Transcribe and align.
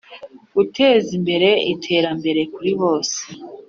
guteza 0.55 1.09
imbere 1.17 1.49
iterambere 1.73 2.41
kuri 2.53 2.71
bose 2.81 3.19